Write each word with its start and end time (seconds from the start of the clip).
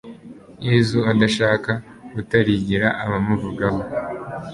Yesu 0.67 0.97
adashaka 1.11 1.71
gutarigira 2.13 2.87
abamuvagaho, 3.03 3.81